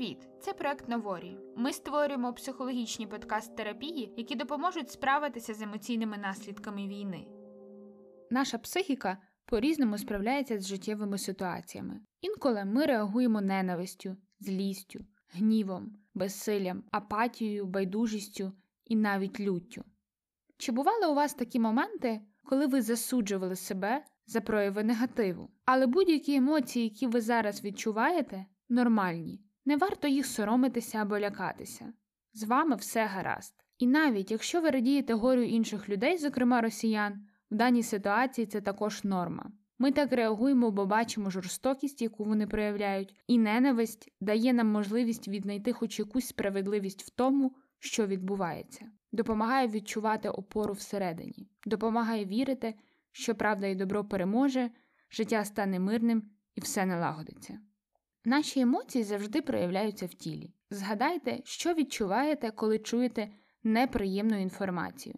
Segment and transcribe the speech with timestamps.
[0.00, 0.28] Привіт!
[0.40, 1.38] Це проект Новорі.
[1.56, 7.26] Ми створюємо психологічні подкаст-терапії, які допоможуть справитися з емоційними наслідками війни.
[8.30, 12.00] Наша психіка по-різному справляється з життєвими ситуаціями.
[12.20, 15.00] Інколи ми реагуємо ненавистю, злістю,
[15.32, 18.52] гнівом, безсиллям, апатією, байдужістю
[18.84, 19.84] і навіть люттю.
[20.58, 25.50] Чи бували у вас такі моменти, коли ви засуджували себе за прояви негативу?
[25.64, 29.49] Але будь-які емоції, які ви зараз відчуваєте, нормальні.
[29.70, 31.92] Не варто їх соромитися або лякатися.
[32.32, 33.54] З вами все гаразд.
[33.78, 39.04] І навіть якщо ви радієте горю інших людей, зокрема росіян, в даній ситуації це також
[39.04, 39.52] норма.
[39.78, 45.72] Ми так реагуємо, бо бачимо жорстокість, яку вони проявляють, і ненависть дає нам можливість віднайти
[45.72, 52.74] хоч якусь справедливість в тому, що відбувається, допомагає відчувати опору всередині, допомагає вірити,
[53.12, 54.70] що правда і добро переможе,
[55.10, 56.22] життя стане мирним
[56.54, 57.58] і все налагодиться.
[58.24, 60.54] Наші емоції завжди проявляються в тілі.
[60.70, 63.28] Згадайте, що відчуваєте, коли чуєте
[63.62, 65.14] неприємну інформацію.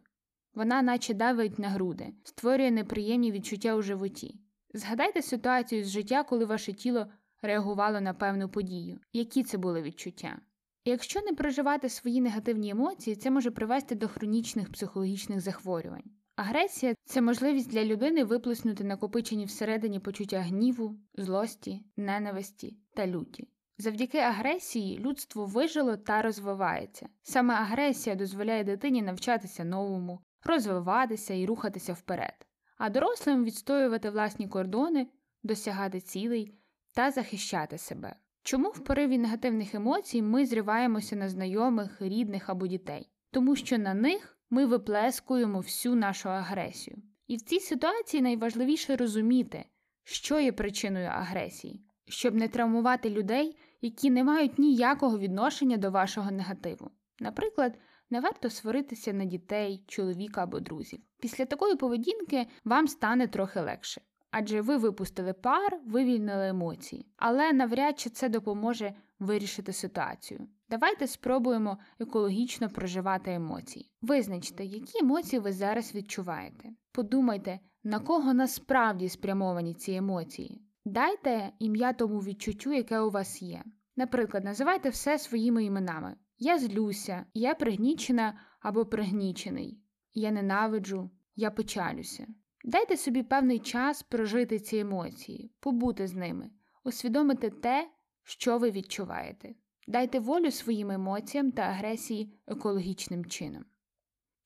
[0.55, 4.41] Вона наче давить на груди, створює неприємні відчуття у животі.
[4.75, 7.06] Згадайте ситуацію з життя, коли ваше тіло
[7.42, 10.39] реагувало на певну подію, які це були відчуття.
[10.84, 16.11] Якщо не проживати свої негативні емоції, це може привести до хронічних психологічних захворювань.
[16.43, 23.49] Агресія це можливість для людини виплеснути накопичені всередині почуття гніву, злості, ненависті та люті.
[23.79, 27.09] Завдяки агресії людство вижило та розвивається.
[27.23, 32.47] Саме агресія дозволяє дитині навчатися новому, розвиватися і рухатися вперед,
[32.79, 35.09] а дорослим відстоювати власні кордони,
[35.43, 36.55] досягати цілей
[36.93, 38.17] та захищати себе.
[38.43, 43.11] Чому в пориві негативних емоцій ми зриваємося на знайомих, рідних або дітей?
[43.31, 46.97] Тому що на них ми виплескуємо всю нашу агресію.
[47.27, 49.64] І в цій ситуації найважливіше розуміти,
[50.05, 56.31] що є причиною агресії, щоб не травмувати людей, які не мають ніякого відношення до вашого
[56.31, 56.91] негативу.
[57.20, 57.78] Наприклад,
[58.11, 61.00] не варто сваритися на дітей, чоловіка або друзів.
[61.20, 64.00] Після такої поведінки вам стане трохи легше.
[64.32, 70.48] Адже ви випустили пар, вивільнили емоції, але навряд чи це допоможе вирішити ситуацію.
[70.70, 73.91] Давайте спробуємо екологічно проживати емоції.
[74.03, 76.69] Визначте, які емоції ви зараз відчуваєте.
[76.92, 80.62] Подумайте, на кого насправді спрямовані ці емоції.
[80.84, 83.62] Дайте ім'я тому відчуттю, яке у вас є.
[83.97, 86.16] Наприклад, називайте все своїми іменами.
[86.38, 89.81] Я злюся, я пригнічена або пригнічений,
[90.15, 92.26] я ненавиджу, я печалюся.
[92.65, 96.50] Дайте собі певний час прожити ці емоції, побути з ними,
[96.84, 97.91] усвідомити те,
[98.25, 99.55] що ви відчуваєте.
[99.87, 103.65] Дайте волю своїм емоціям та агресії екологічним чином.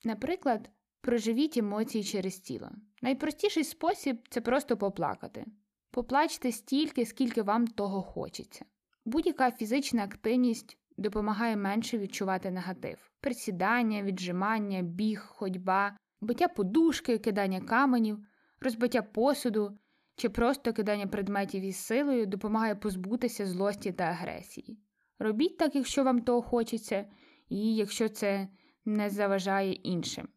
[0.05, 2.71] Наприклад, проживіть емоції через тіло.
[3.03, 5.45] Найпростіший спосіб це просто поплакати.
[5.91, 8.65] Поплачте стільки, скільки вам того хочеться.
[9.05, 18.19] Будь-яка фізична активність допомагає менше відчувати негатив: присідання, віджимання, біг, ходьба, биття подушки, кидання каменів,
[18.61, 19.79] розбиття посуду
[20.17, 24.79] чи просто кидання предметів із силою допомагає позбутися злості та агресії.
[25.19, 27.05] Робіть так, якщо вам того хочеться,
[27.49, 28.49] і якщо це
[28.85, 30.29] не заважає іншим.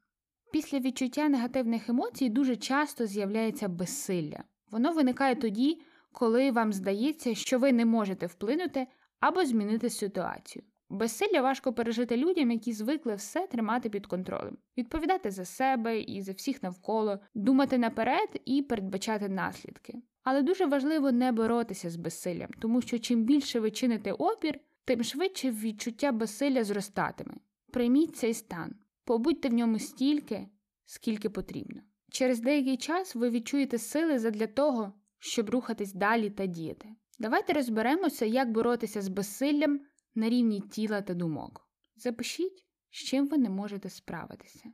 [0.51, 4.43] Після відчуття негативних емоцій дуже часто з'являється безсилля.
[4.71, 5.81] Воно виникає тоді,
[6.11, 8.87] коли вам здається, що ви не можете вплинути
[9.19, 10.63] або змінити ситуацію.
[10.89, 16.31] Безсилля важко пережити людям, які звикли все тримати під контролем, відповідати за себе і за
[16.31, 20.01] всіх навколо, думати наперед і передбачати наслідки.
[20.23, 25.03] Але дуже важливо не боротися з безсиллям, тому що чим більше ви чините опір, тим
[25.03, 27.33] швидше відчуття безсилля зростатиме.
[27.71, 28.75] Прийміть цей стан,
[29.05, 30.47] побудьте в ньому стільки,
[30.85, 31.81] скільки потрібно.
[32.11, 36.87] Через деякий час ви відчуєте сили задля того, щоб рухатись далі та діяти.
[37.19, 39.79] Давайте розберемося, як боротися з безсиллям
[40.15, 41.69] на рівні тіла та думок.
[41.95, 44.73] Запишіть, з чим ви не можете справитися.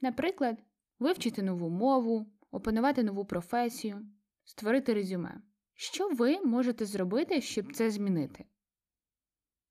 [0.00, 0.58] Наприклад,
[0.98, 4.06] вивчити нову мову, опанувати нову професію,
[4.44, 5.42] створити резюме.
[5.74, 8.44] Що ви можете зробити, щоб це змінити?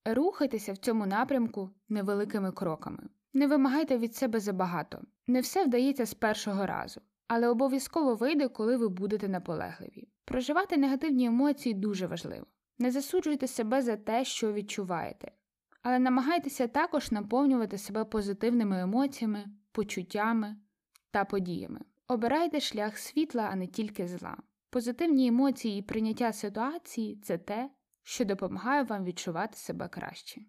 [0.06, 3.10] Рухайтеся в цьому напрямку невеликими кроками.
[3.34, 5.02] Не вимагайте від себе забагато.
[5.28, 10.08] Не все вдається з першого разу, але обов'язково вийде, коли ви будете наполегливі.
[10.26, 12.46] Проживати негативні емоції дуже важливо.
[12.80, 15.32] Не засуджуйте себе за те, що відчуваєте,
[15.82, 20.56] але намагайтеся також наповнювати себе позитивними емоціями, почуттями
[21.12, 21.80] та подіями.
[22.08, 24.38] Обирайте шлях світла, а не тільки зла.
[24.70, 27.70] Позитивні емоції і прийняття ситуації це те,
[28.04, 30.42] що допомагає вам відчувати себе краще.